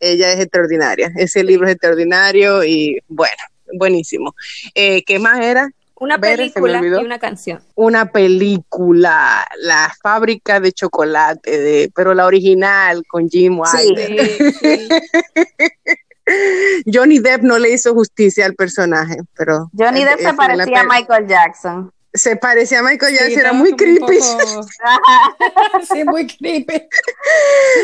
[0.00, 1.10] Ella es extraordinaria.
[1.16, 3.42] Ese libro es extraordinario y bueno,
[3.74, 4.34] buenísimo.
[4.74, 5.68] Eh, ¿Qué más era?
[6.00, 7.60] Una película y una canción.
[7.74, 14.52] Una película, La fábrica de chocolate, de, pero la original con Jim White.
[16.92, 21.26] Johnny Depp no le hizo justicia al personaje, pero Johnny Depp se parecía a Michael
[21.26, 24.18] Jackson se parecía a Michael Jackson, era muy creepy.
[25.92, 26.88] sí, muy creepy.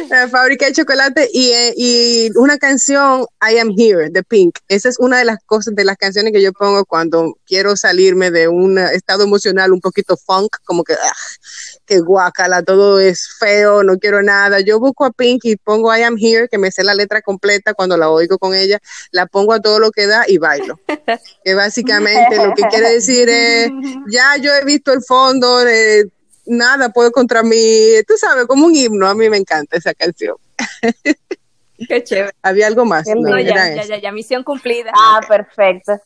[0.09, 4.59] La fábrica de chocolate y, eh, y, una canción, I Am Here, de Pink.
[4.69, 8.31] Esa es una de las cosas, de las canciones que yo pongo cuando quiero salirme
[8.31, 11.13] de un estado emocional un poquito funk, como que, ah,
[11.87, 14.61] que guacala, todo es feo, no quiero nada.
[14.61, 17.75] Yo busco a Pink y pongo I Am Here, que me sé la letra completa
[17.75, 18.79] cuando la oigo con ella,
[19.11, 20.81] la pongo a todo lo que da y bailo.
[21.45, 23.71] que básicamente lo que quiere decir es
[24.09, 26.11] ya yo he visto el fondo de
[26.47, 30.37] nada puedo contra mí, tú sabes, como un himno, a mí me encanta esa canción.
[31.89, 32.33] Qué chévere.
[32.43, 33.05] Había algo más.
[33.07, 34.93] No, ya, ya, ya, misión cumplida.
[34.97, 35.93] Ah, perfecto.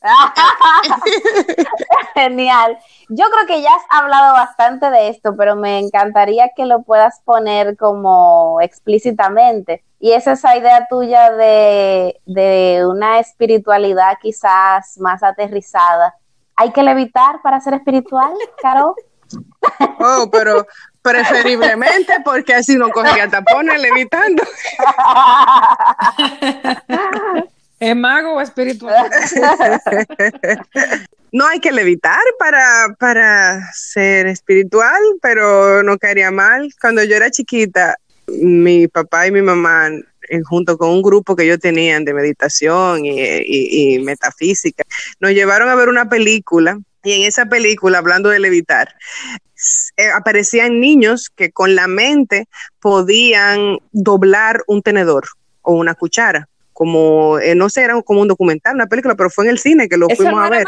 [2.15, 2.77] Genial.
[3.07, 7.21] Yo creo que ya has hablado bastante de esto, pero me encantaría que lo puedas
[7.23, 9.83] poner como explícitamente.
[9.99, 16.15] Y es esa idea tuya de, de una espiritualidad quizás más aterrizada
[16.59, 18.95] ¿Hay que levitar para ser espiritual, Caro?
[20.01, 20.65] Oh, pero
[21.01, 24.43] preferiblemente porque así no cogía tapones levitando.
[27.79, 29.09] ¿Es mago o espiritual?
[31.31, 36.69] no hay que levitar para, para ser espiritual, pero no caería mal.
[36.79, 39.89] Cuando yo era chiquita, mi papá y mi mamá
[40.47, 44.83] junto con un grupo que ellos tenían de meditación y, metafísica,
[45.19, 48.95] nos llevaron a ver una película y en esa película, hablando de levitar,
[49.97, 52.47] eh, aparecían niños que con la mente
[52.79, 55.25] podían doblar un tenedor
[55.61, 56.47] o una cuchara
[56.79, 59.89] como, eh, no sé, era como un documental, una película, pero fue en el cine
[59.89, 60.65] que lo fuimos a ver.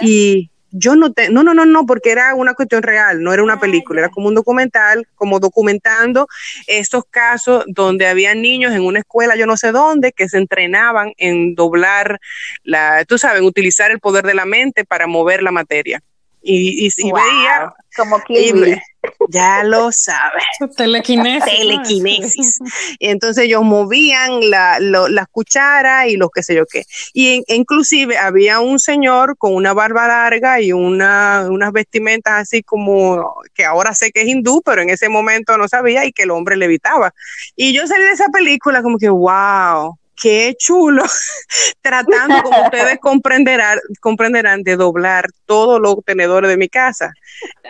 [0.00, 3.42] Y yo no te, no, no, no, no, porque era una cuestión real, no era
[3.42, 6.26] una ah, película, era como un documental, como documentando
[6.66, 11.12] estos casos donde había niños en una escuela, yo no sé dónde, que se entrenaban
[11.18, 12.18] en doblar
[12.64, 16.02] la, tú sabes, utilizar el poder de la mente para mover la materia.
[16.42, 18.20] Y, y, veía como
[19.28, 20.44] ya lo sabes.
[20.76, 21.44] Telequinesis.
[21.44, 22.58] Telequinesis.
[22.98, 26.84] Y entonces ellos movían la, las cucharas y los qué sé yo qué.
[27.12, 33.34] Y inclusive había un señor con una barba larga y una, unas vestimentas así como
[33.54, 36.30] que ahora sé que es hindú, pero en ese momento no sabía y que el
[36.30, 37.14] hombre le evitaba.
[37.56, 41.04] Y yo salí de esa película como que, wow, qué chulo,
[41.82, 47.12] tratando, como ustedes comprenderán, comprenderán, de doblar todos los tenedores de mi casa.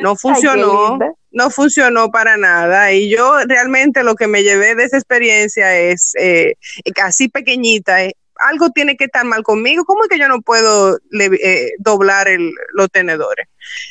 [0.01, 0.99] No funcionó,
[1.31, 2.93] no funcionó para nada.
[2.93, 6.55] Y yo realmente lo que me llevé de esa experiencia es, eh,
[7.03, 9.85] así pequeñita, eh, algo tiene que estar mal conmigo.
[9.85, 12.27] ¿Cómo es que yo no puedo eh, doblar
[12.75, 13.49] los tenedores?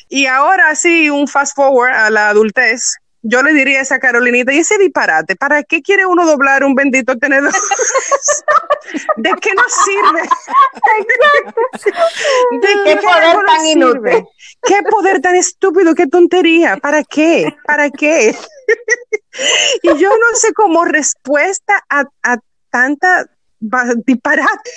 [0.08, 4.53] Y ahora sí, un fast forward a la adultez, yo le diría a esa Carolinita,
[4.53, 7.53] y ese disparate, ¿para qué quiere uno doblar un bendito tenedor?
[9.17, 10.21] ¿De qué nos sirve?
[12.62, 14.25] ¿De qué, poder tan inútil?
[14.63, 15.93] ¿Qué poder tan estúpido?
[15.93, 16.77] ¿Qué tontería?
[16.77, 17.55] ¿Para qué?
[17.65, 18.36] ¿Para qué?
[19.84, 22.38] y yo no sé cómo respuesta a, a
[22.71, 23.27] tanta
[24.05, 24.71] disparate,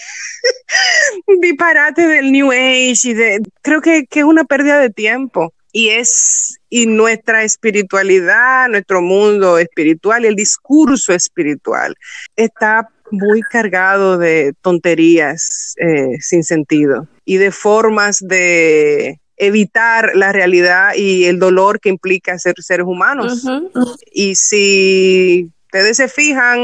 [1.40, 5.88] disparate del New Age y de, creo que, que es una pérdida de tiempo y
[5.88, 11.96] es y nuestra espiritualidad, nuestro mundo espiritual el discurso espiritual
[12.36, 20.94] está muy cargado de tonterías eh, sin sentido y de formas de evitar la realidad
[20.96, 23.44] y el dolor que implica ser seres humanos.
[24.12, 26.60] Y si ustedes se fijan,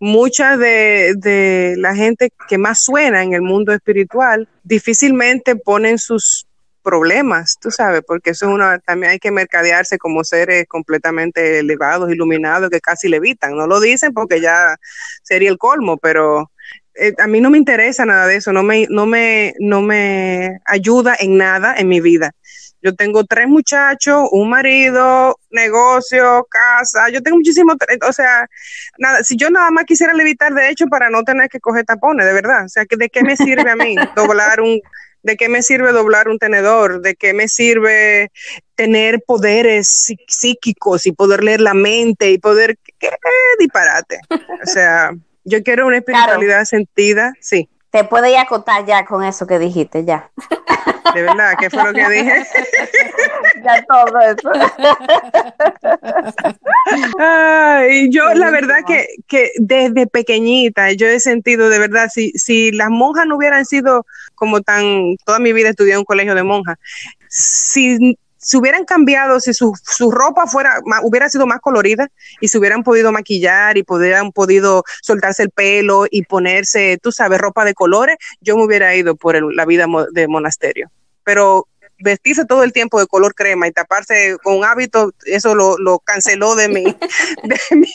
[0.00, 6.47] mucha de, de, la gente que más suena en el mundo espiritual difícilmente ponen sus
[6.88, 12.10] problemas, tú sabes, porque eso es una, también hay que mercadearse como seres completamente elevados,
[12.10, 13.54] iluminados, que casi levitan.
[13.54, 14.74] No lo dicen porque ya
[15.22, 16.50] sería el colmo, pero
[16.94, 20.60] eh, a mí no me interesa nada de eso, no me, no me, no me
[20.64, 22.32] ayuda en nada en mi vida.
[22.80, 27.10] Yo tengo tres muchachos, un marido, negocio, casa.
[27.10, 27.74] Yo tengo muchísimo,
[28.08, 28.48] o sea,
[28.96, 32.24] nada, si yo nada más quisiera levitar, de hecho, para no tener que coger tapones,
[32.24, 32.64] de verdad.
[32.64, 34.80] O sea, ¿de qué me sirve a mí doblar un,
[35.28, 37.02] ¿De qué me sirve doblar un tenedor?
[37.02, 38.32] ¿De qué me sirve
[38.76, 42.78] tener poderes psíquicos y poder leer la mente y poder...
[42.98, 43.10] ¿Qué
[43.58, 44.20] disparate?
[44.30, 45.10] O sea,
[45.44, 47.68] yo quiero una espiritualidad sentida, sí.
[47.90, 50.30] Te puede ir acotar ya con eso que dijiste, ya.
[51.14, 52.46] De verdad, ¿qué fue lo que dije?
[53.64, 54.50] ya todo eso.
[57.18, 62.72] Ay, yo la verdad que, que desde pequeñita yo he sentido de verdad, si, si
[62.72, 66.42] las monjas no hubieran sido como tan, toda mi vida estudié en un colegio de
[66.42, 66.78] monjas,
[67.28, 72.08] si se hubieran cambiado, si su, su ropa fuera, hubiera sido más colorida
[72.40, 77.38] y se hubieran podido maquillar y hubieran podido soltarse el pelo y ponerse, tú sabes,
[77.38, 80.90] ropa de colores, yo me hubiera ido por la vida de monasterio.
[81.28, 85.76] Pero vestirse todo el tiempo de color crema y taparse con un hábito, eso lo,
[85.76, 86.84] lo canceló de mi,
[87.42, 87.92] de, mi,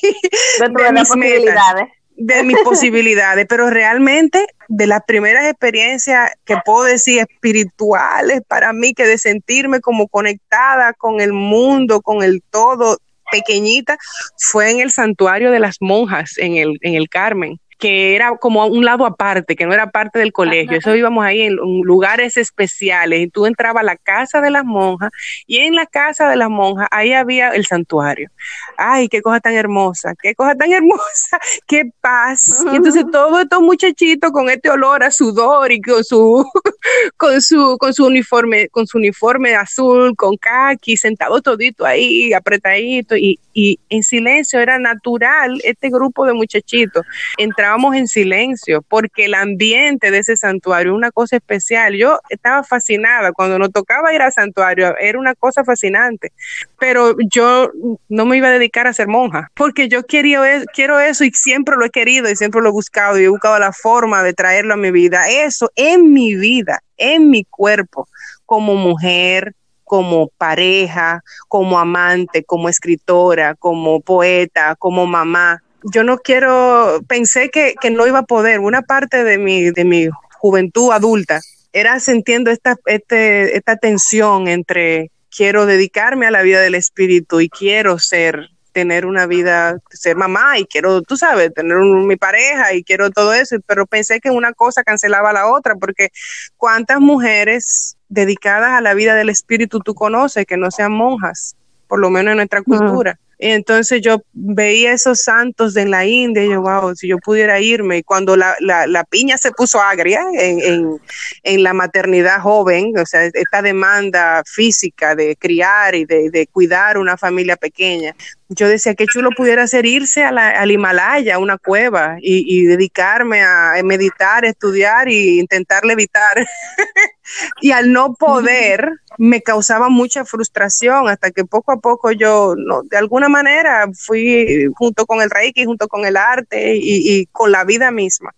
[0.59, 1.87] de, mis posibilidades.
[2.15, 8.93] de mis posibilidades, pero realmente de las primeras experiencias que puedo decir espirituales para mí,
[8.93, 12.99] que de sentirme como conectada con el mundo, con el todo,
[13.31, 13.97] pequeñita,
[14.37, 18.65] fue en el santuario de las monjas en el, en el Carmen que era como
[18.67, 20.77] un lado aparte, que no era parte del colegio.
[20.77, 25.11] Eso íbamos ahí en lugares especiales y tú entrabas a la casa de las monjas
[25.47, 28.29] y en la casa de las monjas ahí había el santuario.
[28.77, 32.63] Ay, qué cosa tan hermosa, qué cosa tan hermosa, qué paz.
[32.71, 36.45] Y entonces todos estos muchachitos con este olor a sudor y con su
[37.17, 43.15] con su con su uniforme con su uniforme azul con kaki sentado todito ahí apretadito
[43.15, 47.05] y, y en silencio era natural este grupo de muchachitos
[47.37, 51.95] entraba en silencio porque el ambiente de ese santuario una cosa especial.
[51.95, 56.31] Yo estaba fascinada cuando nos tocaba ir al santuario, era una cosa fascinante,
[56.79, 57.71] pero yo
[58.09, 60.41] no me iba a dedicar a ser monja porque yo quería,
[60.73, 63.57] quiero eso y siempre lo he querido y siempre lo he buscado y he buscado
[63.57, 65.27] la forma de traerlo a mi vida.
[65.29, 68.07] Eso en mi vida, en mi cuerpo,
[68.45, 77.01] como mujer, como pareja, como amante, como escritora, como poeta, como mamá yo no quiero,
[77.07, 78.59] pensé que, no iba a poder.
[78.59, 81.41] Una parte de mi, de mi juventud adulta
[81.71, 87.49] era sintiendo esta, este, esta tensión entre quiero dedicarme a la vida del espíritu y
[87.49, 92.83] quiero ser tener una vida, ser mamá y quiero, tú sabes, tener mi pareja y
[92.83, 96.09] quiero todo eso, pero pensé que una cosa cancelaba a la otra, porque
[96.57, 101.55] cuántas mujeres dedicadas a la vida del espíritu tú conoces que no sean monjas,
[101.87, 103.19] por lo menos en nuestra cultura.
[103.43, 107.59] Y entonces yo veía esos santos de la India y yo, wow, si yo pudiera
[107.59, 107.97] irme.
[107.97, 111.01] Y cuando la, la, piña se puso agria en, en,
[111.43, 116.97] en, la maternidad joven, o sea, esta demanda física de criar y de, de cuidar
[116.97, 118.15] una familia pequeña,
[118.55, 122.45] yo decía que chulo pudiera ser irse a la, al Himalaya, a una cueva, y,
[122.47, 126.45] y dedicarme a meditar, estudiar e intentar levitar.
[127.61, 132.83] y al no poder, me causaba mucha frustración hasta que poco a poco yo, no,
[132.83, 137.51] de alguna manera, fui junto con el Reiki, junto con el arte y, y con
[137.51, 138.33] la vida misma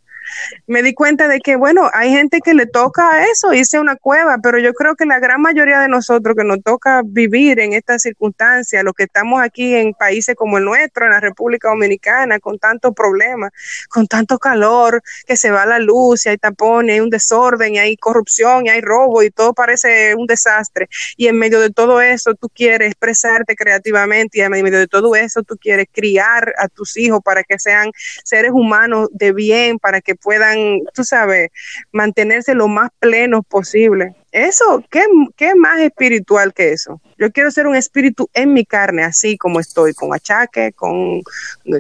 [0.68, 4.38] me di cuenta de que, bueno, hay gente que le toca eso, hice una cueva,
[4.42, 8.02] pero yo creo que la gran mayoría de nosotros que nos toca vivir en estas
[8.02, 12.58] circunstancias, los que estamos aquí en países como el nuestro, en la República Dominicana, con
[12.60, 13.52] tantos problemas,
[13.90, 17.80] con tanto calor, que se va la luz y hay tapones, hay un desorden, y
[17.80, 20.88] hay corrupción, y hay robo, y todo parece un desastre.
[21.18, 25.16] Y en medio de todo eso, tú quieres expresarte creativamente, y en medio de todo
[25.16, 27.92] eso, tú quieres criar a tus hijos para que sean
[28.24, 31.50] seres humanos de bien, para que puedan, tú sabes,
[31.92, 34.16] mantenerse lo más plenos posible.
[34.32, 35.02] Eso, ¿qué,
[35.38, 37.00] ¿qué más espiritual que eso?
[37.18, 41.22] Yo quiero ser un espíritu en mi carne, así como estoy, con achaque, con,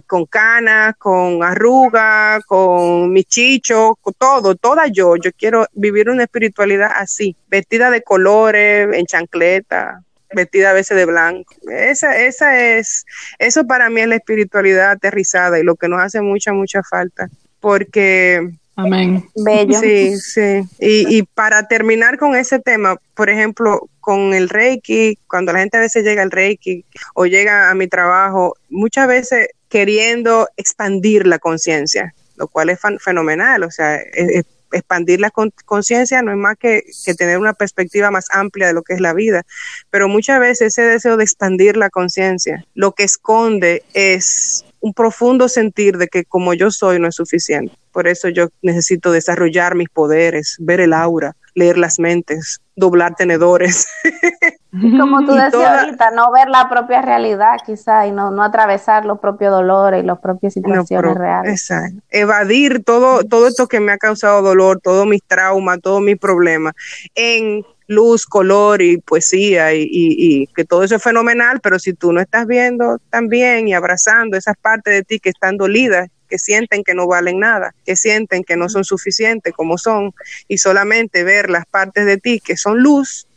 [0.08, 5.18] con canas, con arruga, con mi chicho, con todo, toda yo.
[5.18, 10.02] Yo quiero vivir una espiritualidad así, vestida de colores, en chancleta,
[10.34, 11.54] vestida a veces de blanco.
[11.70, 13.06] Esa, esa es,
[13.38, 17.28] eso para mí es la espiritualidad aterrizada y lo que nos hace mucha, mucha falta.
[17.66, 19.28] Porque Amén.
[19.34, 19.80] Bello.
[19.80, 20.62] Sí, sí.
[20.80, 25.78] Y, y para terminar con ese tema, por ejemplo, con el Reiki, cuando la gente
[25.78, 26.86] a veces llega al Reiki
[27.16, 33.64] o llega a mi trabajo, muchas veces queriendo expandir la conciencia, lo cual es fenomenal,
[33.64, 34.46] o sea, es, es
[34.78, 35.32] expandir la
[35.66, 39.02] conciencia no es más que, que, tener una perspectiva más amplia de lo que es
[39.02, 39.44] la vida,
[39.90, 45.50] pero muchas veces ese deseo de expandir la conciencia lo que esconde es un profundo
[45.50, 47.74] sentir de que como yo soy no es suficiente.
[47.92, 53.88] Por eso yo necesito desarrollar mis poderes, ver el aura, leer las mentes, doblar tenedores.
[54.82, 55.82] Como tú decías toda...
[55.82, 60.06] ahorita, no ver la propia realidad quizá y no, no atravesar los propios dolores y
[60.06, 61.52] las propias situaciones reales.
[61.52, 62.02] Exacto.
[62.10, 66.74] Evadir todo, todo esto que me ha causado dolor, todos mis traumas, todos mis problemas,
[67.14, 71.94] en luz, color y poesía y, y, y, que todo eso es fenomenal, pero si
[71.94, 76.40] tú no estás viendo también y abrazando esas partes de ti que están dolidas, que
[76.40, 80.14] sienten que no valen nada, que sienten que no son suficientes como son
[80.48, 83.28] y solamente ver las partes de ti que son luz,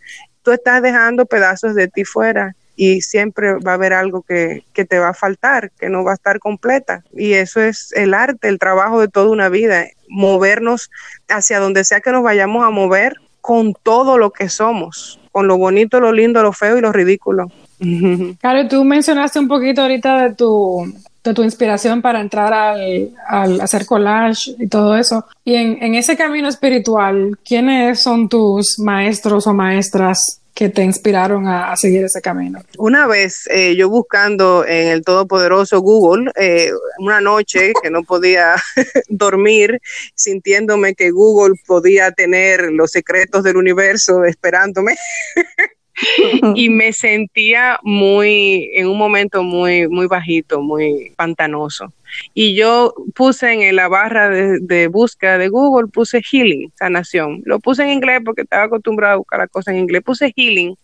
[0.49, 4.87] tú estás dejando pedazos de ti fuera y siempre va a haber algo que, que,
[4.87, 7.05] te va a faltar, que no va a estar completa.
[7.15, 10.91] Y eso es el arte, el trabajo de toda una vida, movernos
[11.29, 15.59] hacia donde sea que nos vayamos a mover con todo lo que somos, con lo
[15.59, 17.51] bonito, lo lindo, lo feo y lo ridículo.
[18.41, 20.91] Claro, tú mencionaste un poquito ahorita de tu,
[21.23, 25.27] de tu inspiración para entrar al, al, hacer collage y todo eso.
[25.45, 31.47] Y en, en ese camino espiritual, ¿quiénes son tus maestros o maestras que te inspiraron
[31.47, 32.59] a, a, seguir ese camino?
[32.79, 38.57] Una vez eh, yo buscando en el todopoderoso Google, eh, una noche que no podía
[39.09, 39.81] dormir,
[40.17, 44.97] sintiéndome que Google podía tener los secretos del universo esperándome.
[46.57, 51.93] y me sentía muy, en un momento muy, muy bajito, muy pantanoso.
[52.35, 57.43] Y yo puse en la barra de, búsqueda de Google, puse healing, sanación.
[57.45, 60.03] Lo puse en inglés porque estaba acostumbrado a buscar las cosas en inglés.
[60.03, 60.77] Puse healing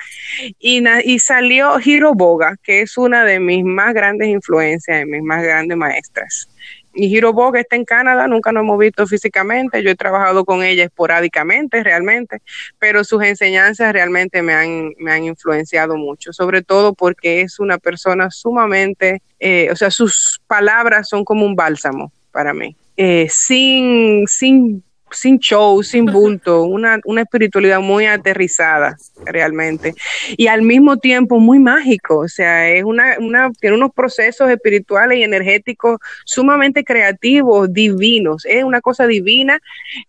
[0.58, 5.22] y, y salió Hiro Boga, que es una de mis más grandes influencias, de mis
[5.22, 6.48] más grandes maestras
[6.94, 10.62] y Hiro Boga está en Canadá, nunca nos hemos visto físicamente, yo he trabajado con
[10.62, 12.38] ella esporádicamente realmente,
[12.78, 17.78] pero sus enseñanzas realmente me han, me han influenciado mucho, sobre todo porque es una
[17.78, 22.76] persona sumamente, eh, o sea, sus palabras son como un bálsamo para mí.
[22.96, 24.84] Eh, sin, sin
[25.14, 29.94] sin show, sin bulto, una, una espiritualidad muy aterrizada realmente.
[30.36, 35.18] Y al mismo tiempo muy mágico, o sea, es una, una, tiene unos procesos espirituales
[35.18, 39.60] y energéticos sumamente creativos, divinos, es una cosa divina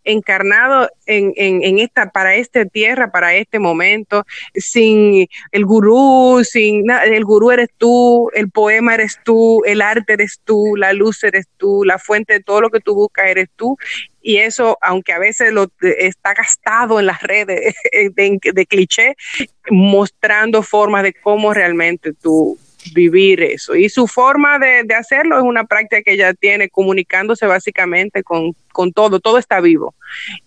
[0.03, 6.89] encarnado en, en, en esta, para esta tierra, para este momento, sin el gurú, sin
[6.89, 11.47] el gurú eres tú, el poema eres tú, el arte eres tú, la luz eres
[11.58, 13.78] tú, la fuente de todo lo que tú buscas eres tú
[14.26, 17.76] y eso, aunque a veces lo está gastado en las redes
[18.16, 19.16] de, cliché,
[19.70, 22.58] mostrando formas de cómo realmente tú
[22.95, 23.76] vivir eso.
[23.76, 28.56] Y su forma de, de, hacerlo es una práctica que ella tiene, comunicándose básicamente con,
[28.72, 29.93] con todo, todo está vivo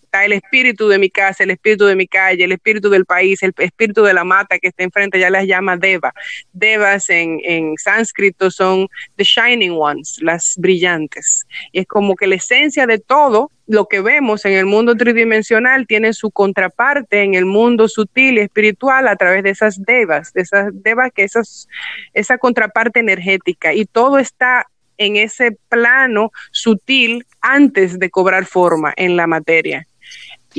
[0.08, 3.42] está el espíritu de mi casa, el espíritu de mi calle, el espíritu del país,
[3.42, 6.14] el espíritu de la mata que está enfrente, ya las llama Deva.
[6.52, 11.46] Devas en, en sánscrito son the shining ones, las brillantes.
[11.72, 15.86] Y es como que la esencia de todo lo que vemos en el mundo tridimensional
[15.86, 20.40] tiene su contraparte en el mundo sutil y espiritual a través de esas devas, de
[20.40, 21.68] esas devas que esas,
[22.14, 29.16] esa contraparte energética y todo está en ese plano sutil antes de cobrar forma en
[29.16, 29.86] la materia.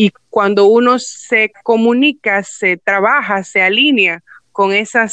[0.02, 4.24] Y cuando uno se comunica, se trabaja, se alinea
[4.54, 5.08] con esa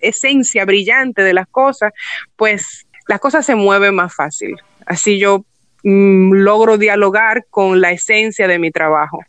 [0.00, 1.92] esencia brillante de las cosas,
[2.34, 4.56] pues las cosas se mueven más fácil.
[4.86, 5.44] Así yo
[5.84, 9.20] mm, logro dialogar con la esencia de mi trabajo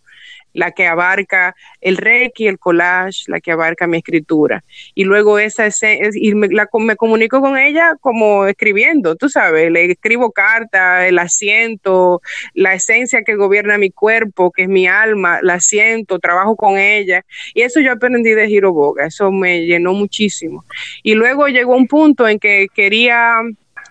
[0.56, 4.64] la que abarca el reiki, el collage, la que abarca mi escritura.
[4.96, 5.68] Y luego esa
[6.14, 12.22] y me, me comunico con ella como escribiendo, tú sabes, le escribo cartas, el asiento,
[12.54, 17.26] la esencia que gobierna mi cuerpo, que es mi alma, la siento, trabajo con ella.
[17.54, 20.64] Y eso yo aprendí de Hiroboga, eso me llenó muchísimo.
[21.04, 23.42] Y luego llegó un punto en que quería,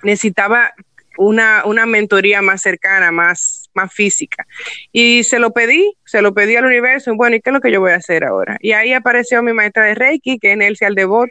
[0.02, 0.72] necesitaba
[1.18, 4.46] una, una mentoría más cercana, más, más física.
[4.92, 7.70] Y se lo pedí, se lo pedí al universo, bueno, ¿y qué es lo que
[7.70, 8.56] yo voy a hacer ahora?
[8.60, 11.30] Y ahí apareció mi maestra de Reiki, que es Nelsia Aldebot,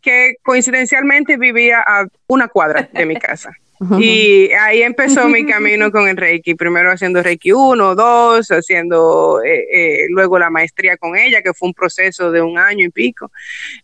[0.00, 3.56] que coincidencialmente vivía a una cuadra de mi casa.
[3.98, 9.66] Y ahí empezó mi camino con el Reiki, primero haciendo Reiki 1, 2, haciendo eh,
[9.72, 13.30] eh, luego la maestría con ella, que fue un proceso de un año y pico.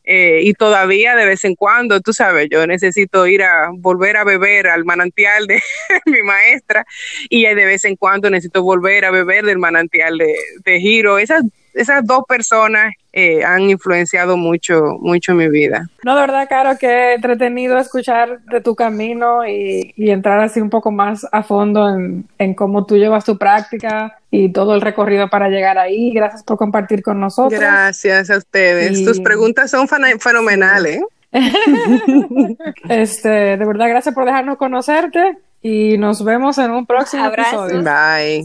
[0.05, 4.25] Eh, y todavía de vez en cuando, tú sabes, yo necesito ir a volver a
[4.25, 5.63] beber al manantial de
[6.07, 6.87] mi maestra
[7.29, 10.35] y de vez en cuando necesito volver a beber del manantial de,
[10.65, 11.19] de Giro.
[11.19, 11.45] Esas
[11.75, 15.89] esas dos personas eh, han influenciado mucho, mucho mi vida.
[16.05, 20.91] No, de verdad, Caro, que entretenido escuchar de tu camino y, entrar así un poco
[20.91, 25.79] más a fondo en, cómo tú llevas tu práctica y todo el recorrido para llegar
[25.79, 26.13] ahí.
[26.13, 27.61] Gracias por compartir con nosotros.
[27.61, 29.05] Gracias a ustedes.
[29.05, 31.01] Tus preguntas son fenomenales.
[32.89, 37.83] este, de verdad, gracias por dejarnos conocerte y nos vemos en un próximo episodio.
[37.83, 38.45] Bye.